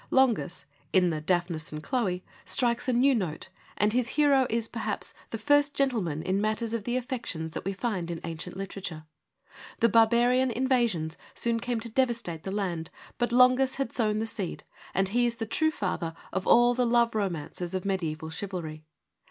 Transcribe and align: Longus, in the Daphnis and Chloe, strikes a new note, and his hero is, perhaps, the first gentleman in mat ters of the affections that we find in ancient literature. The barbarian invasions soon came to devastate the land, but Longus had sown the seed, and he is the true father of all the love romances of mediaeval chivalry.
Longus, 0.09 0.65
in 0.91 1.11
the 1.11 1.21
Daphnis 1.21 1.71
and 1.71 1.83
Chloe, 1.83 2.23
strikes 2.43 2.87
a 2.87 2.93
new 2.93 3.13
note, 3.13 3.49
and 3.77 3.93
his 3.93 4.09
hero 4.17 4.47
is, 4.49 4.67
perhaps, 4.67 5.13
the 5.29 5.37
first 5.37 5.75
gentleman 5.75 6.23
in 6.23 6.41
mat 6.41 6.57
ters 6.57 6.73
of 6.73 6.85
the 6.85 6.97
affections 6.97 7.51
that 7.51 7.65
we 7.65 7.71
find 7.71 8.09
in 8.09 8.19
ancient 8.23 8.57
literature. 8.57 9.05
The 9.77 9.89
barbarian 9.89 10.49
invasions 10.49 11.19
soon 11.35 11.59
came 11.59 11.79
to 11.81 11.87
devastate 11.89 12.41
the 12.45 12.49
land, 12.51 12.89
but 13.19 13.31
Longus 13.31 13.75
had 13.75 13.93
sown 13.93 14.17
the 14.17 14.25
seed, 14.25 14.63
and 14.95 15.09
he 15.09 15.27
is 15.27 15.35
the 15.35 15.45
true 15.45 15.69
father 15.69 16.15
of 16.33 16.47
all 16.47 16.73
the 16.73 16.87
love 16.87 17.13
romances 17.13 17.75
of 17.75 17.85
mediaeval 17.85 18.31
chivalry. 18.31 18.83